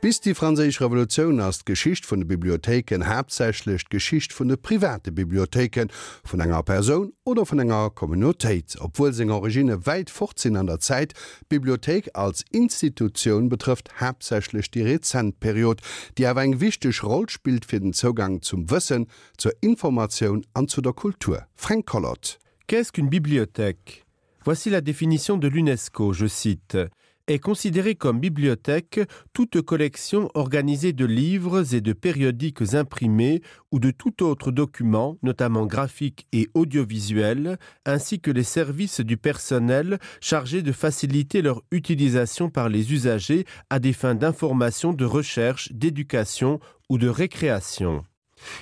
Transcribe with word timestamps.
Bis 0.00 0.18
die 0.18 0.34
Franzisch 0.34 0.80
Revolution 0.80 1.40
as 1.40 1.66
Geschicht 1.66 2.06
vun 2.10 2.20
de 2.20 2.26
Bibliotheken 2.26 3.02
hersälech 3.02 3.84
Geschicht 3.90 4.32
vun 4.32 4.48
de 4.48 4.56
private 4.56 5.12
Bibliotheken 5.12 5.88
vun 6.24 6.40
enger 6.40 6.62
Person 6.62 7.12
oder 7.22 7.44
vun 7.44 7.58
enger 7.60 7.90
Kommunitéit, 7.90 8.78
obwohl 8.80 9.12
seg 9.12 9.28
Origine 9.28 9.84
weit 9.84 10.08
fortsinn 10.08 10.56
an 10.56 10.68
der 10.68 10.80
Zeit 10.80 11.12
Bibliothek 11.50 12.08
als 12.14 12.46
Institution 12.50 13.50
betrifft 13.50 13.90
hersälech 14.00 14.70
die 14.70 14.80
Rezentperiod, 14.80 15.82
die 16.16 16.26
awer 16.26 16.44
eng 16.44 16.60
wichtig 16.60 17.02
Rolle 17.02 17.28
spielt 17.28 17.66
fir 17.66 17.80
den 17.80 17.92
Zugang 17.92 18.40
zum 18.40 18.70
Wissen, 18.70 19.06
zur 19.36 19.52
Information 19.60 20.46
an 20.54 20.66
zu 20.68 20.80
der 20.80 20.94
Kultur. 20.94 21.46
Frank 21.54 21.84
Collot. 21.84 22.38
Qu'est-ce 22.68 22.90
qu'une 22.90 23.10
bibliothèque 23.10 24.06
Voici 24.46 24.70
la 24.70 24.80
définition 24.80 25.36
de 25.36 25.48
l'UNESCO, 25.48 26.14
je 26.14 26.26
cite 26.26 26.88
est 27.30 27.38
considérée 27.38 27.94
comme 27.94 28.18
bibliothèque 28.18 29.00
toute 29.32 29.60
collection 29.62 30.30
organisée 30.34 30.92
de 30.92 31.04
livres 31.04 31.74
et 31.74 31.80
de 31.80 31.92
périodiques 31.92 32.74
imprimés 32.74 33.42
ou 33.70 33.78
de 33.78 33.90
tout 33.90 34.22
autre 34.24 34.50
document, 34.50 35.16
notamment 35.22 35.66
graphique 35.66 36.26
et 36.32 36.48
audiovisuel, 36.54 37.58
ainsi 37.86 38.20
que 38.20 38.30
les 38.30 38.42
services 38.42 39.00
du 39.00 39.16
personnel 39.16 39.98
chargés 40.20 40.62
de 40.62 40.72
faciliter 40.72 41.42
leur 41.42 41.62
utilisation 41.70 42.50
par 42.50 42.68
les 42.68 42.92
usagers 42.92 43.44
à 43.70 43.78
des 43.78 43.92
fins 43.92 44.14
d'information, 44.14 44.92
de 44.92 45.04
recherche, 45.04 45.70
d'éducation 45.72 46.58
ou 46.88 46.98
de 46.98 47.08
récréation. 47.08 48.02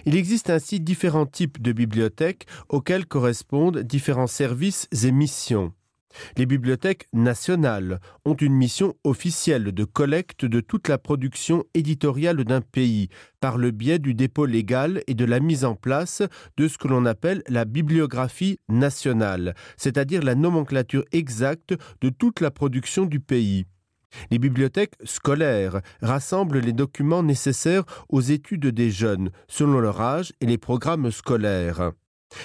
Il 0.04 0.16
existe 0.16 0.50
ainsi 0.50 0.80
différents 0.80 1.26
types 1.26 1.62
de 1.62 1.72
bibliothèques 1.72 2.46
auxquels 2.68 3.06
correspondent 3.06 3.78
différents 3.78 4.26
services 4.26 4.88
et 5.04 5.12
missions. 5.12 5.72
Les 6.36 6.46
bibliothèques 6.46 7.08
nationales 7.12 8.00
ont 8.24 8.34
une 8.34 8.54
mission 8.54 8.94
officielle 9.04 9.72
de 9.72 9.84
collecte 9.84 10.44
de 10.44 10.60
toute 10.60 10.88
la 10.88 10.98
production 10.98 11.64
éditoriale 11.74 12.44
d'un 12.44 12.60
pays 12.60 13.08
par 13.40 13.58
le 13.58 13.70
biais 13.70 13.98
du 13.98 14.14
dépôt 14.14 14.46
légal 14.46 15.02
et 15.06 15.14
de 15.14 15.24
la 15.24 15.40
mise 15.40 15.64
en 15.64 15.74
place 15.74 16.22
de 16.56 16.68
ce 16.68 16.78
que 16.78 16.88
l'on 16.88 17.06
appelle 17.06 17.42
la 17.48 17.64
bibliographie 17.64 18.58
nationale, 18.68 19.54
c'est-à-dire 19.76 20.22
la 20.22 20.34
nomenclature 20.34 21.04
exacte 21.12 21.74
de 22.00 22.08
toute 22.08 22.40
la 22.40 22.50
production 22.50 23.04
du 23.04 23.20
pays. 23.20 23.66
Les 24.30 24.38
bibliothèques 24.38 24.94
scolaires 25.04 25.80
rassemblent 26.00 26.60
les 26.60 26.72
documents 26.72 27.22
nécessaires 27.22 27.84
aux 28.08 28.22
études 28.22 28.66
des 28.66 28.90
jeunes 28.90 29.30
selon 29.48 29.80
leur 29.80 30.00
âge 30.00 30.32
et 30.40 30.46
les 30.46 30.58
programmes 30.58 31.10
scolaires. 31.10 31.92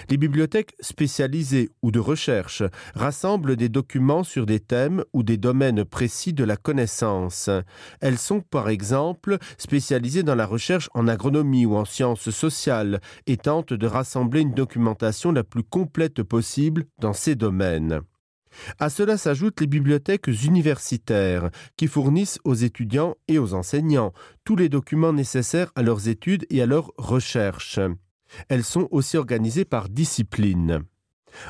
Les 0.09 0.17
bibliothèques 0.17 0.76
spécialisées 0.80 1.70
ou 1.81 1.92
de 1.92 2.00
recherche 2.00 2.64
rassemblent 2.95 3.56
des 3.56 3.70
documents 3.70 4.23
sur 4.23 4.45
des 4.45 4.59
thèmes 4.59 5.03
ou 5.14 5.23
des 5.23 5.38
domaines 5.38 5.86
précis 5.86 6.34
de 6.34 6.44
la 6.44 6.58
connaissance. 6.58 7.50
Elles 8.02 8.17
sont 8.17 8.42
par 8.42 8.70
exemple 8.70 9.38
spécialisées 9.58 10.23
dans 10.23 10.36
la 10.36 10.45
recherche 10.45 10.89
en 10.94 11.08
agronomie 11.08 11.66
ou 11.66 11.76
en 11.76 11.86
sciences 11.86 12.30
sociales 12.30 13.02
et 13.28 13.38
tentent 13.38 13.73
de 13.73 13.88
rassembler 13.88 14.42
une 14.42 14.54
documentation 14.54 15.31
la 15.31 15.44
plus 15.44 15.64
complète 15.64 16.23
possible 16.23 16.86
dans 17.00 17.14
ces 17.14 17.36
domaines. 17.36 18.02
À 18.80 18.89
cela 18.89 19.17
s'ajoutent 19.17 19.61
les 19.61 19.67
bibliothèques 19.67 20.28
universitaires 20.28 21.50
qui 21.76 21.88
fournissent 21.88 22.39
aux 22.44 22.54
étudiants 22.54 23.16
et 23.28 23.39
aux 23.39 23.54
enseignants 23.54 24.14
tous 24.44 24.56
les 24.56 24.70
documents 24.70 25.14
nécessaires 25.14 25.72
à 25.76 25.81
leurs 25.81 26.08
études 26.08 26.45
et 26.50 26.61
à 26.61 26.66
leurs 26.66 26.92
recherches. 26.98 27.80
Elles 28.50 28.64
sont 28.64 28.88
aussi 28.92 29.17
organisées 29.17 29.66
par 29.66 29.89
discipline. 29.89 30.84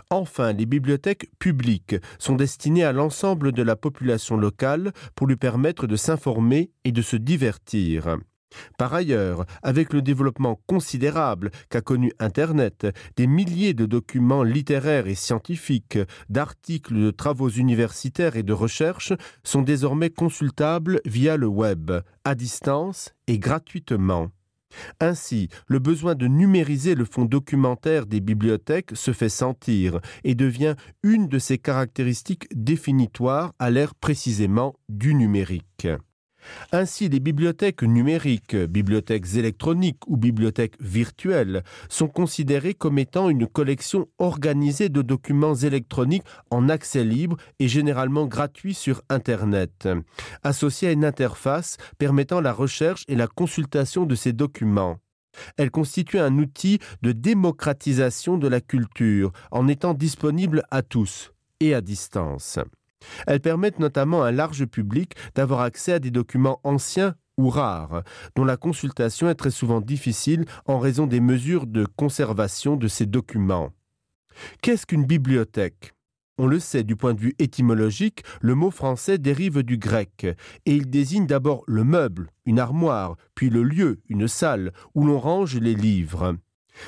Enfin, 0.10 0.54
les 0.54 0.66
bibliothèques 0.66 1.30
publiques 1.40 1.96
sont 2.20 2.36
destinées 2.36 2.86
à 2.86 2.94
l'ensemble 2.94 3.52
de 3.52 3.64
la 3.64 3.76
population 3.76 4.38
locale 4.38 4.94
pour 5.16 5.28
lui 5.28 5.36
permettre 5.36 5.88
de 5.88 5.96
s'informer 5.96 6.72
et 6.84 6.92
de 6.92 7.02
se 7.02 7.16
divertir. 7.16 8.18
Par 8.78 8.94
ailleurs, 8.94 9.46
avec 9.64 9.94
le 9.94 10.02
développement 10.02 10.60
considérable 10.68 11.50
qu'a 11.70 11.82
connu 11.82 12.14
Internet, 12.20 12.88
des 13.16 13.26
milliers 13.26 13.74
de 13.74 13.86
documents 13.86 14.44
littéraires 14.44 15.08
et 15.08 15.16
scientifiques, 15.16 15.98
d'articles 16.30 16.96
de 16.96 17.12
travaux 17.12 17.50
universitaires 17.50 18.36
et 18.36 18.44
de 18.44 18.54
recherche 18.54 19.14
sont 19.44 19.64
désormais 19.64 20.12
consultables 20.12 21.02
via 21.06 21.36
le 21.36 21.48
web, 21.48 21.92
à 22.24 22.36
distance 22.36 23.14
et 23.26 23.40
gratuitement. 23.40 24.30
Ainsi, 25.00 25.50
le 25.68 25.80
besoin 25.80 26.16
de 26.16 26.28
numériser 26.28 26.96
le 26.96 27.06
fonds 27.06 27.26
documentaire 27.26 28.06
des 28.06 28.20
bibliothèques 28.20 28.92
se 28.94 29.14
fait 29.14 29.30
sentir 29.30 30.00
et 30.24 30.36
devient 30.36 30.76
une 31.04 31.28
de 31.28 31.40
ses 31.40 31.58
caractéristiques 31.58 32.48
définitoires 32.54 33.54
à 33.60 33.70
l'ère 33.70 33.96
précisément 33.96 34.76
du 34.90 35.14
numérique. 35.16 35.88
Ainsi, 36.72 37.10
les 37.10 37.20
bibliothèques 37.20 37.84
numériques, 37.84 38.56
bibliothèques 38.56 39.36
électroniques 39.36 40.08
ou 40.08 40.18
bibliothèques 40.18 40.76
virtuelles 40.80 41.64
sont 41.90 42.08
considérées 42.08 42.74
comme 42.74 43.00
étant 43.00 43.30
une 43.30 43.48
collection 43.48 44.08
organisée 44.18 44.90
de 44.90 45.02
documents 45.02 45.56
électroniques 45.56 46.24
en 46.50 46.70
accès 46.70 47.04
libre 47.04 47.38
et 47.60 47.68
généralement 47.68 48.26
gratuit 48.26 48.74
sur 48.74 49.02
Internet, 49.10 49.88
associée 50.44 50.90
à 50.90 50.92
une 50.92 51.06
interface 51.06 51.78
permettant 51.98 52.42
la 52.42 52.54
recherche 52.54 53.04
et 53.08 53.16
la 53.16 53.28
consultation 53.28 54.06
de 54.06 54.16
ces 54.16 54.34
documents. 54.34 54.98
Elle 55.58 55.72
constitue 55.72 56.20
un 56.20 56.38
outil 56.38 56.80
de 57.02 57.12
démocratisation 57.12 58.38
de 58.38 58.48
la 58.48 58.62
culture 58.62 59.32
en 59.52 59.68
étant 59.68 59.94
disponible 59.94 60.64
à 60.72 60.82
tous 60.84 61.32
et 61.60 61.74
à 61.74 61.82
distance. 61.82 62.60
Elles 63.28 63.40
permettent 63.40 63.80
notamment 63.80 64.24
à 64.24 64.28
un 64.28 64.32
large 64.32 64.66
public 64.66 65.14
d'avoir 65.36 65.62
accès 65.62 65.94
à 65.94 66.00
des 66.00 66.12
documents 66.12 66.60
anciens 66.64 67.16
ou 67.38 67.50
rares, 67.50 68.04
dont 68.36 68.46
la 68.46 68.58
consultation 68.58 69.30
est 69.30 69.36
très 69.36 69.52
souvent 69.52 69.82
difficile 69.82 70.46
en 70.66 70.80
raison 70.80 71.08
des 71.08 71.20
mesures 71.20 71.66
de 71.66 71.86
conservation 71.86 72.76
de 72.76 72.88
ces 72.88 73.06
documents. 73.06 73.72
Qu'est-ce 74.62 74.86
qu'une 74.86 75.06
bibliothèque? 75.06 75.94
On 76.40 76.48
le 76.48 76.60
sait 76.60 76.84
du 76.84 76.96
point 76.96 77.14
de 77.14 77.20
vue 77.20 77.36
étymologique, 77.38 78.24
le 78.42 78.56
mot 78.56 78.72
français 78.72 79.20
dérive 79.20 79.62
du 79.62 79.78
grec, 79.78 80.26
et 80.66 80.76
il 80.76 80.90
désigne 80.90 81.28
d'abord 81.28 81.64
le 81.68 81.84
meuble, 81.84 82.32
une 82.46 82.60
armoire, 82.60 83.18
puis 83.36 83.52
le 83.52 83.62
lieu, 83.62 84.02
une 84.10 84.28
salle, 84.28 84.74
où 84.96 85.06
l'on 85.06 85.20
range 85.20 85.58
les 85.58 85.76
livres. 85.76 86.36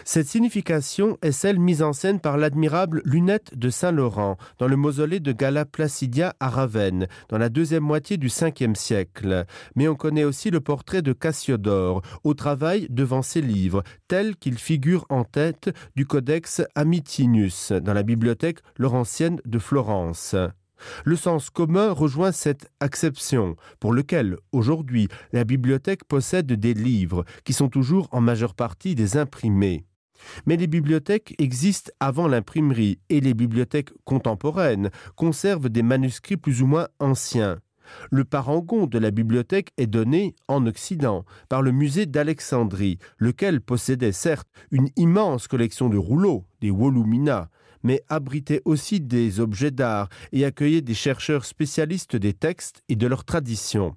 Cette 0.03 0.28
signification 0.28 1.18
est 1.22 1.31
celle 1.31 1.59
mise 1.59 1.81
en 1.81 1.94
scène 1.94 2.19
par 2.19 2.38
l'admirable 2.38 3.01
lunette 3.06 3.57
de 3.57 3.69
Saint-Laurent 3.69 4.38
dans 4.59 4.68
le 4.68 4.75
mausolée 4.75 5.19
de 5.19 5.31
Gala 5.31 5.66
Placidia 5.66 6.35
à 6.40 6.50
Ravenne, 6.50 7.07
dans 7.29 7.38
la 7.38 7.50
deuxième 7.50 7.84
moitié 7.84 8.18
du 8.18 8.28
Ve 8.28 8.75
siècle. 8.75 9.45
Mais 9.75 9.88
on 9.88 9.95
connaît 9.95 10.24
aussi 10.24 10.51
le 10.51 10.62
portrait 10.62 11.01
de 11.01 11.13
Cassiodore 11.13 12.01
au 12.24 12.34
travail 12.34 12.88
devant 12.90 13.22
ses 13.22 13.41
livres, 13.41 13.84
tel 14.07 14.35
qu'il 14.35 14.57
figure 14.57 15.06
en 15.09 15.24
tête 15.24 15.69
du 15.95 16.06
codex 16.06 16.62
Amitinus 16.75 17.72
dans 17.72 17.94
la 17.94 18.03
bibliothèque 18.03 18.59
laurentienne 18.78 19.40
de 19.45 19.59
Florence. 19.59 20.35
Le 21.03 21.16
sens 21.16 21.50
commun 21.50 21.91
rejoint 21.91 22.31
cette 22.31 22.69
acception, 22.80 23.56
pour 23.80 23.94
lequel, 23.94 24.38
aujourd'hui, 24.52 25.08
la 25.31 25.44
bibliothèque 25.44 26.03
possède 26.06 26.52
des 26.52 26.74
livres, 26.74 27.25
qui 27.44 27.53
sont 27.53 27.69
toujours 27.69 28.08
en 28.12 28.22
majeure 28.22 28.56
partie 28.56 28.96
des 28.96 29.18
imprimés. 29.18 29.86
Mais 30.46 30.58
les 30.58 30.68
bibliothèques 30.68 31.36
existent 31.40 31.91
avant 32.00 32.28
l'imprimerie 32.28 33.00
et 33.09 33.19
les 33.19 33.34
bibliothèques 33.34 33.91
contemporaines 34.06 34.90
conservent 35.16 35.69
des 35.69 35.84
manuscrits 35.84 36.38
plus 36.38 36.62
ou 36.62 36.68
moins 36.68 36.88
anciens. 37.00 37.59
Le 38.09 38.25
parangon 38.25 38.88
de 38.88 38.97
la 38.97 39.12
bibliothèque 39.12 39.72
est 39.78 39.88
donné, 39.88 40.36
en 40.47 40.66
Occident, 40.66 41.24
par 41.50 41.62
le 41.62 41.72
musée 41.72 42.07
d'Alexandrie, 42.07 42.97
lequel 43.18 43.62
possédait 43.62 44.12
certes 44.12 44.50
une 44.72 44.90
immense 44.96 45.47
collection 45.47 45.90
de 45.90 45.97
rouleaux, 45.97 46.46
des 46.62 46.72
volumina, 46.72 47.50
mais 47.85 48.03
abritait 48.09 48.62
aussi 48.66 49.00
des 49.00 49.40
objets 49.40 49.72
d'art 49.72 50.09
et 50.34 50.44
accueillait 50.44 50.81
des 50.81 50.94
chercheurs 50.94 51.46
spécialistes 51.46 52.18
des 52.18 52.34
textes 52.34 52.84
et 52.90 52.97
de 52.97 53.07
leurs 53.07 53.23
traditions. 53.23 53.95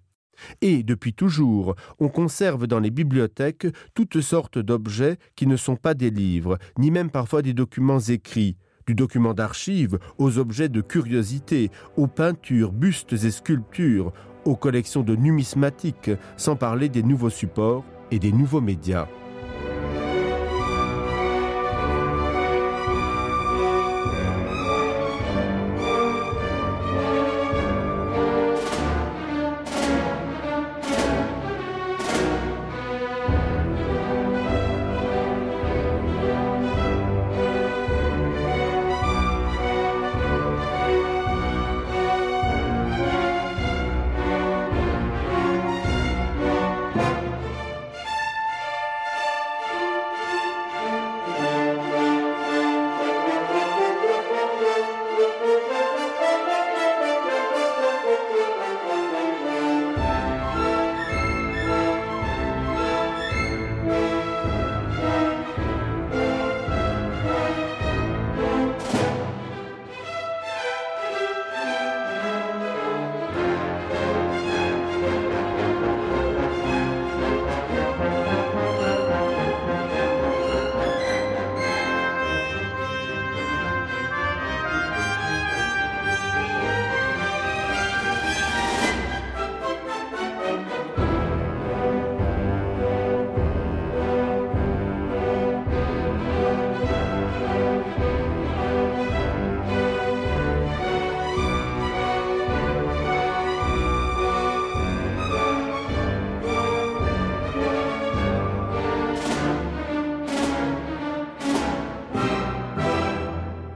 Et, 0.61 0.85
depuis 0.85 1.15
toujours, 1.15 1.75
on 1.99 2.09
conserve 2.09 2.69
dans 2.69 2.79
les 2.79 2.91
bibliothèques 2.91 3.67
toutes 3.95 4.21
sortes 4.21 4.59
d'objets 4.59 5.17
qui 5.35 5.49
ne 5.49 5.57
sont 5.57 5.75
pas 5.75 5.95
des 5.95 6.11
livres, 6.11 6.59
ni 6.79 6.93
même 6.93 7.11
parfois 7.11 7.43
des 7.43 7.55
documents 7.55 7.99
écrits, 7.99 8.57
du 8.87 8.95
document 8.95 9.35
d'archives 9.35 9.99
aux 10.19 10.39
objets 10.39 10.69
de 10.69 10.81
curiosité, 10.81 11.71
aux 11.97 12.07
peintures, 12.07 12.73
bustes 12.73 13.15
et 13.15 13.31
sculptures, 13.31 14.13
aux 14.45 14.57
collections 14.57 15.03
de 15.03 15.17
numismatiques, 15.17 16.11
sans 16.37 16.57
parler 16.57 16.89
des 16.89 17.03
nouveaux 17.03 17.31
supports 17.31 17.85
et 18.11 18.19
des 18.19 18.33
nouveaux 18.33 18.61
médias. 18.61 19.09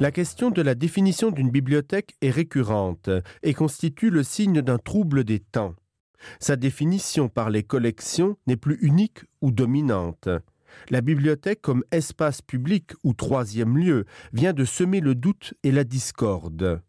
La 0.03 0.11
question 0.11 0.51
de 0.51 0.63
la 0.63 0.75
définition 0.75 1.31
d'une 1.31 1.53
bibliothèque 1.53 2.17
est 2.23 2.31
récurrente 2.31 3.09
et 3.45 3.55
constitue 3.55 4.11
le 4.11 4.25
signe 4.25 4.61
d'un 4.61 4.79
trouble 4.79 5.23
des 5.23 5.39
temps. 5.39 5.77
Sa 6.41 6.57
définition 6.57 7.29
par 7.29 7.51
les 7.51 7.63
collections 7.63 8.37
n'est 8.49 8.57
plus 8.57 8.81
unique 8.83 9.21
ou 9.43 9.53
dominante. 9.53 10.29
La 10.91 11.03
bibliothèque 11.03 11.63
comme 11.63 11.85
espace 11.93 12.43
public 12.43 12.95
ou 13.05 13.15
troisième 13.15 13.79
lieu 13.79 14.05
vient 14.33 14.53
de 14.53 14.65
semer 14.65 14.99
le 14.99 15.15
doute 15.15 15.55
et 15.63 15.71
la 15.71 15.85
discorde. 15.85 16.83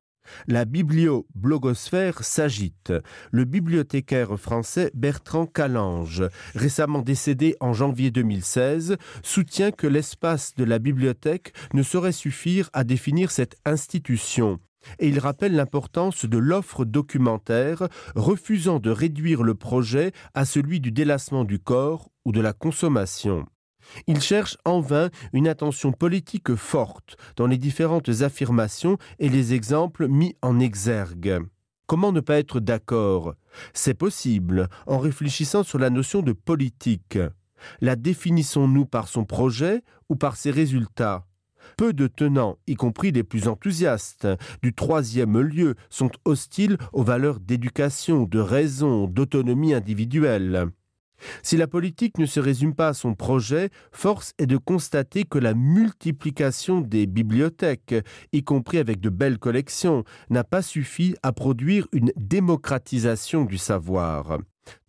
La 0.48 0.66
biblioblogosphère 0.66 2.24
s'agite. 2.24 2.94
Le 3.32 3.46
bibliothécaire 3.46 4.38
français 4.38 4.92
Bertrand 4.94 5.46
Calange, 5.46 6.24
récemment 6.56 7.02
décédé 7.02 7.56
en 7.60 7.74
janvier 7.74 8.12
2016, 8.12 8.98
soutient 9.24 9.72
que 9.72 9.88
l'espace 9.88 10.56
de 10.56 10.64
la 10.64 10.80
bibliothèque 10.80 11.54
ne 11.74 11.84
saurait 11.84 12.12
suffire 12.12 12.70
à 12.74 12.84
définir 12.84 13.32
cette 13.32 13.56
institution. 13.66 14.60
Et 15.00 15.08
il 15.08 15.20
rappelle 15.20 15.56
l'importance 15.56 16.26
de 16.26 16.38
l'offre 16.38 16.86
documentaire, 16.86 17.88
refusant 18.16 18.80
de 18.80 18.90
réduire 18.90 19.44
le 19.44 19.56
projet 19.56 20.12
à 20.34 20.46
celui 20.46 20.80
du 20.80 20.92
délassement 20.92 21.46
du 21.46 21.60
corps 21.60 22.10
ou 22.26 22.32
de 22.32 22.42
la 22.42 22.54
consommation. 22.54 23.46
Il 24.08 24.22
cherche 24.22 24.58
en 24.66 24.82
vain 24.82 25.10
une 25.34 25.48
attention 25.48 25.92
politique 25.92 26.56
forte 26.56 27.18
dans 27.36 27.48
les 27.48 27.58
différentes 27.58 28.10
affirmations 28.22 28.98
et 29.20 29.30
les 29.30 29.54
exemples 29.54 30.08
mis 30.08 30.36
en 30.42 30.60
exergue. 30.60 31.40
Comment 31.86 32.12
ne 32.12 32.22
pas 32.22 32.40
être 32.40 32.60
d'accord? 32.60 33.36
C'est 33.74 33.94
possible 33.94 34.70
en 34.88 34.98
réfléchissant 34.98 35.64
sur 35.64 35.80
la 35.80 35.90
notion 35.90 36.22
de 36.22 36.32
politique. 36.32 37.20
La 37.82 37.96
définissons-nous 37.96 38.86
par 38.86 39.08
son 39.08 39.26
projet 39.26 39.82
ou 40.10 40.16
par 40.16 40.36
ses 40.36 40.52
résultats? 40.52 41.26
Peu 41.78 41.94
de 41.94 42.08
tenants, 42.08 42.58
y 42.68 42.76
compris 42.76 43.12
les 43.12 43.24
plus 43.24 43.48
enthousiastes, 43.48 44.28
du 44.62 44.74
troisième 44.74 45.40
lieu 45.40 45.76
sont 45.90 46.12
hostiles 46.26 46.78
aux 46.92 47.04
valeurs 47.04 47.40
d'éducation, 47.40 48.24
de 48.24 48.40
raison, 48.40 49.08
d'autonomie 49.08 49.74
individuelle. 49.74 50.68
Si 51.42 51.58
la 51.58 51.68
politique 51.68 52.18
ne 52.18 52.26
se 52.26 52.40
résume 52.40 52.76
pas 52.76 52.90
à 52.90 52.94
son 52.94 53.16
projet, 53.16 53.70
force 53.92 54.34
est 54.38 54.46
de 54.46 54.58
constater 54.58 55.24
que 55.24 55.38
la 55.38 55.54
multiplication 55.54 56.82
des 56.82 57.06
bibliothèques, 57.06 57.96
y 58.32 58.44
compris 58.44 58.78
avec 58.78 59.00
de 59.00 59.10
belles 59.10 59.40
collections, 59.40 60.04
n'a 60.30 60.44
pas 60.44 60.62
suffi 60.62 61.16
à 61.24 61.32
produire 61.32 61.88
une 61.92 62.12
démocratisation 62.16 63.46
du 63.46 63.58
savoir. 63.58 64.40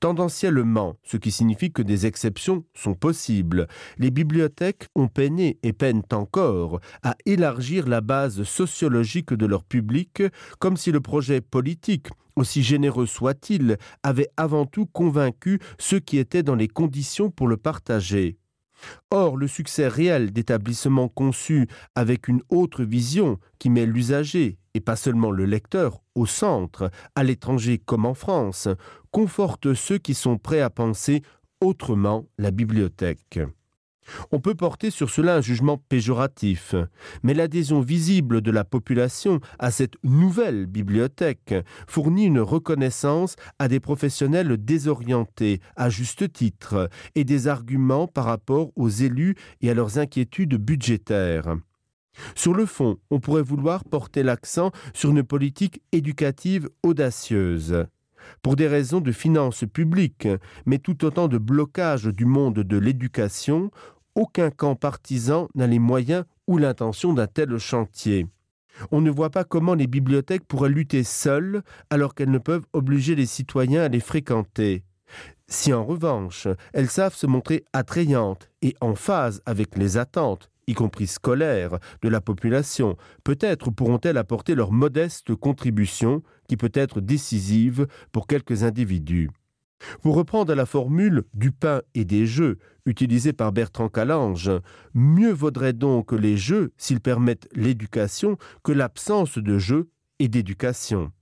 Tendanciellement, 0.00 0.96
ce 1.02 1.16
qui 1.16 1.30
signifie 1.30 1.72
que 1.72 1.82
des 1.82 2.06
exceptions 2.06 2.64
sont 2.74 2.94
possibles, 2.94 3.66
les 3.98 4.10
bibliothèques 4.10 4.88
ont 4.94 5.08
peiné 5.08 5.58
et 5.62 5.72
peinent 5.72 6.02
encore 6.12 6.80
à 7.02 7.16
élargir 7.26 7.88
la 7.88 8.00
base 8.00 8.42
sociologique 8.44 9.32
de 9.32 9.46
leur 9.46 9.64
public, 9.64 10.22
comme 10.58 10.76
si 10.76 10.92
le 10.92 11.00
projet 11.00 11.40
politique, 11.40 12.08
aussi 12.36 12.62
généreux 12.62 13.06
soit-il, 13.06 13.78
avait 14.02 14.28
avant 14.36 14.66
tout 14.66 14.86
convaincu 14.86 15.60
ceux 15.78 16.00
qui 16.00 16.18
étaient 16.18 16.42
dans 16.42 16.56
les 16.56 16.68
conditions 16.68 17.30
pour 17.30 17.48
le 17.48 17.56
partager. 17.56 18.36
Or, 19.10 19.36
le 19.36 19.48
succès 19.48 19.88
réel 19.88 20.32
d'établissements 20.32 21.08
conçus 21.08 21.68
avec 21.94 22.28
une 22.28 22.42
autre 22.48 22.84
vision 22.84 23.38
qui 23.58 23.70
met 23.70 23.86
l'usager, 23.86 24.58
et 24.74 24.80
pas 24.80 24.96
seulement 24.96 25.30
le 25.30 25.44
lecteur, 25.44 26.00
au 26.14 26.26
centre, 26.26 26.90
à 27.14 27.22
l'étranger 27.22 27.78
comme 27.78 28.06
en 28.06 28.14
France, 28.14 28.68
conforte 29.10 29.74
ceux 29.74 29.98
qui 29.98 30.14
sont 30.14 30.38
prêts 30.38 30.60
à 30.60 30.70
penser 30.70 31.22
autrement 31.60 32.26
la 32.38 32.50
bibliothèque. 32.50 33.38
On 34.32 34.40
peut 34.40 34.54
porter 34.54 34.90
sur 34.90 35.10
cela 35.10 35.36
un 35.36 35.40
jugement 35.40 35.78
péjoratif, 35.78 36.74
mais 37.22 37.34
l'adhésion 37.34 37.80
visible 37.80 38.40
de 38.40 38.50
la 38.50 38.64
population 38.64 39.40
à 39.58 39.70
cette 39.70 39.96
nouvelle 40.02 40.66
bibliothèque 40.66 41.54
fournit 41.86 42.26
une 42.26 42.40
reconnaissance 42.40 43.36
à 43.58 43.68
des 43.68 43.80
professionnels 43.80 44.56
désorientés 44.58 45.60
à 45.76 45.90
juste 45.90 46.32
titre 46.32 46.88
et 47.14 47.24
des 47.24 47.48
arguments 47.48 48.06
par 48.06 48.24
rapport 48.24 48.70
aux 48.76 48.88
élus 48.88 49.36
et 49.60 49.70
à 49.70 49.74
leurs 49.74 49.98
inquiétudes 49.98 50.56
budgétaires. 50.56 51.56
Sur 52.34 52.54
le 52.54 52.66
fond, 52.66 52.98
on 53.10 53.20
pourrait 53.20 53.42
vouloir 53.42 53.84
porter 53.84 54.22
l'accent 54.22 54.70
sur 54.92 55.10
une 55.10 55.24
politique 55.24 55.82
éducative 55.92 56.68
audacieuse. 56.82 57.86
Pour 58.42 58.56
des 58.56 58.68
raisons 58.68 59.00
de 59.00 59.12
finances 59.12 59.64
publiques, 59.70 60.28
mais 60.64 60.78
tout 60.78 61.04
autant 61.04 61.28
de 61.28 61.38
blocage 61.38 62.04
du 62.04 62.24
monde 62.24 62.60
de 62.60 62.78
l'éducation, 62.78 63.70
aucun 64.14 64.50
camp 64.50 64.76
partisan 64.76 65.48
n'a 65.54 65.66
les 65.66 65.78
moyens 65.78 66.24
ou 66.46 66.58
l'intention 66.58 67.12
d'un 67.12 67.26
tel 67.26 67.58
chantier. 67.58 68.26
On 68.90 69.00
ne 69.00 69.10
voit 69.10 69.30
pas 69.30 69.44
comment 69.44 69.74
les 69.74 69.86
bibliothèques 69.86 70.46
pourraient 70.46 70.68
lutter 70.68 71.04
seules 71.04 71.62
alors 71.90 72.14
qu'elles 72.14 72.30
ne 72.30 72.38
peuvent 72.38 72.66
obliger 72.72 73.14
les 73.14 73.26
citoyens 73.26 73.82
à 73.82 73.88
les 73.88 74.00
fréquenter. 74.00 74.82
Si 75.46 75.72
en 75.72 75.84
revanche 75.84 76.48
elles 76.72 76.90
savent 76.90 77.14
se 77.14 77.26
montrer 77.26 77.64
attrayantes 77.72 78.50
et 78.62 78.74
en 78.80 78.94
phase 78.94 79.42
avec 79.46 79.76
les 79.76 79.96
attentes, 79.96 80.50
y 80.66 80.74
compris 80.74 81.06
scolaires, 81.06 81.78
de 82.02 82.08
la 82.08 82.20
population, 82.20 82.96
peut-être 83.22 83.70
pourront-elles 83.70 84.16
apporter 84.16 84.54
leur 84.54 84.72
modeste 84.72 85.34
contribution 85.34 86.22
qui 86.48 86.56
peut 86.56 86.72
être 86.74 87.00
décisive 87.00 87.86
pour 88.12 88.26
quelques 88.26 88.64
individus. 88.64 89.30
Pour 90.02 90.14
reprendre 90.14 90.54
la 90.54 90.66
formule 90.66 91.24
du 91.34 91.52
pain 91.52 91.82
et 91.94 92.04
des 92.04 92.26
jeux 92.26 92.58
utilisée 92.86 93.32
par 93.32 93.52
Bertrand 93.52 93.88
Calange, 93.88 94.50
mieux 94.94 95.32
vaudrait 95.32 95.72
donc 95.72 96.12
les 96.12 96.36
jeux 96.36 96.72
s'ils 96.76 97.00
permettent 97.00 97.48
l'éducation 97.54 98.36
que 98.62 98.72
l'absence 98.72 99.38
de 99.38 99.58
jeux 99.58 99.90
et 100.18 100.28
d'éducation. 100.28 101.12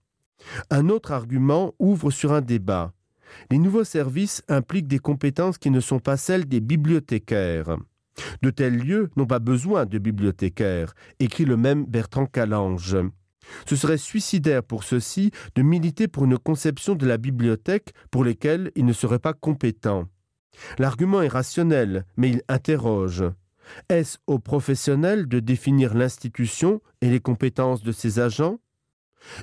Un 0.71 0.88
autre 0.88 1.12
argument 1.12 1.75
ouvre 1.78 2.11
sur 2.11 2.32
un 2.32 2.40
débat. 2.40 2.92
Les 3.50 3.59
nouveaux 3.59 3.85
services 3.85 4.42
impliquent 4.49 4.88
des 4.88 4.99
compétences 4.99 5.59
qui 5.59 5.71
ne 5.71 5.80
sont 5.80 6.00
pas 6.00 6.16
celles 6.16 6.47
des 6.47 6.61
bibliothécaires. 6.61 7.76
De 8.42 8.50
tels 8.50 8.76
lieux 8.76 9.11
n'ont 9.16 9.26
pas 9.26 9.38
besoin 9.38 9.87
de 9.87 9.99
bibliothécaires, 9.99 10.94
écrit 11.18 11.47
le 11.47 11.56
même 11.56 11.87
Bertrand 11.87 12.26
Calange. 12.26 12.97
Ce 13.67 13.77
serait 13.77 13.99
suicidaire 13.99 14.63
pour 14.63 14.85
ceux-ci 14.85 15.31
de 15.55 15.63
militer 15.63 16.09
pour 16.09 16.25
une 16.25 16.39
conception 16.39 16.95
de 16.95 17.07
la 17.07 17.19
bibliothèque 17.19 17.93
pour 18.11 18.25
lesquelles 18.25 18.73
ils 18.75 18.87
ne 18.87 18.93
seraient 18.93 19.19
pas 19.19 19.33
compétents. 19.33 20.07
L'argument 20.79 21.23
est 21.23 21.29
rationnel, 21.29 22.05
mais 22.17 22.31
il 22.31 22.43
interroge. 22.49 23.25
Est-ce 23.89 24.19
aux 24.27 24.39
professionnels 24.39 25.27
de 25.27 25.41
définir 25.41 25.95
l'institution 25.95 26.81
et 27.01 27.09
les 27.09 27.21
compétences 27.21 27.83
de 27.83 27.93
ses 27.93 28.19
agents? 28.19 28.59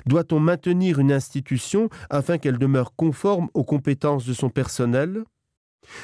Doit-on 0.06 0.40
maintenir 0.40 0.98
une 0.98 1.12
institution 1.12 1.88
afin 2.10 2.38
qu'elle 2.38 2.58
demeure 2.58 2.94
conforme 2.94 3.48
aux 3.54 3.64
compétences 3.64 4.26
de 4.26 4.34
son 4.34 4.50
personnel? 4.50 5.24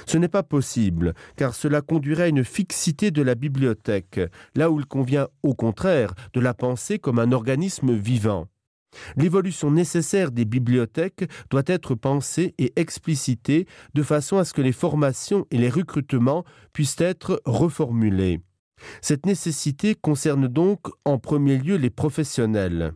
Ce 0.06 0.18
n'est 0.18 0.28
pas 0.28 0.42
possible, 0.42 1.14
car 1.36 1.54
cela 1.54 1.80
conduirait 1.80 2.24
à 2.24 2.28
une 2.28 2.44
fixité 2.44 3.10
de 3.10 3.22
la 3.22 3.34
bibliothèque, 3.34 4.20
là 4.54 4.70
où 4.70 4.80
il 4.80 4.86
convient 4.86 5.28
au 5.42 5.54
contraire 5.54 6.14
de 6.32 6.40
la 6.40 6.54
penser 6.54 6.98
comme 6.98 7.18
un 7.18 7.32
organisme 7.32 7.92
vivant. 7.92 8.48
L'évolution 9.16 9.70
nécessaire 9.70 10.30
des 10.30 10.44
bibliothèques 10.44 11.30
doit 11.50 11.62
être 11.66 11.94
pensée 11.94 12.54
et 12.58 12.72
explicitée 12.76 13.66
de 13.94 14.02
façon 14.02 14.38
à 14.38 14.44
ce 14.44 14.54
que 14.54 14.62
les 14.62 14.72
formations 14.72 15.46
et 15.50 15.58
les 15.58 15.68
recrutements 15.68 16.44
puissent 16.72 17.00
être 17.00 17.42
reformulés. 17.44 18.40
Cette 19.00 19.26
nécessité 19.26 19.94
concerne 19.94 20.48
donc 20.48 20.80
en 21.04 21.18
premier 21.18 21.58
lieu 21.58 21.76
les 21.76 21.90
professionnels. 21.90 22.92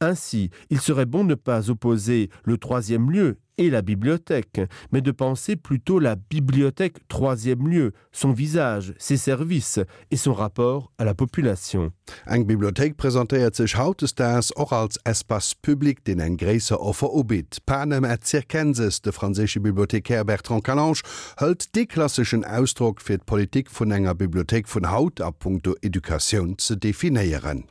Ainsi, 0.00 0.50
il 0.70 0.80
serait 0.80 1.06
bon 1.06 1.24
de 1.24 1.30
ne 1.30 1.34
pas 1.34 1.70
opposer 1.70 2.30
le 2.44 2.58
troisième 2.58 3.10
lieu 3.10 3.38
et 3.58 3.70
la 3.70 3.82
bibliothèque, 3.82 4.60
mais 4.92 5.00
de 5.00 5.10
penser 5.10 5.56
plutôt 5.56 5.98
la 5.98 6.16
bibliothèque 6.16 7.08
troisième 7.08 7.68
lieu, 7.68 7.92
son 8.12 8.32
visage, 8.32 8.94
ses 8.98 9.16
services 9.16 9.80
et 10.10 10.16
son 10.16 10.34
rapport 10.34 10.92
à 10.98 11.04
la 11.04 11.14
population. 11.14 11.90
Eg 12.26 12.46
Bibliothek 12.46 12.96
präsentiert 12.96 13.56
sech 13.56 13.76
hautes 13.78 14.14
das 14.14 14.52
och 14.56 14.72
als 14.72 14.98
Espass 15.04 15.54
publik 15.54 16.04
den 16.04 16.20
eng 16.20 16.36
Gräser 16.36 16.80
offer 16.80 17.14
obit. 17.14 17.58
Panem 17.66 18.04
et 18.04 18.24
Zirkenses 18.24 19.00
de 19.02 19.10
franzsche 19.10 19.60
Bibliothekär 19.60 20.24
Bertrand 20.24 20.62
Calange 20.62 21.02
hölt 21.38 21.74
de 21.74 21.80
deklassischen 21.80 22.44
Ausdruck 22.44 23.00
fir 23.00 23.18
d' 23.18 23.26
Politik 23.26 23.70
vun 23.70 23.90
enger 23.90 24.14
Bibliothek 24.14 24.68
vun 24.68 24.90
Haut 24.90 25.20
a 25.20 25.30
Punkto 25.30 25.74
Edukaun 25.82 26.56
ze 26.58 26.76
definiieren. 26.76 27.64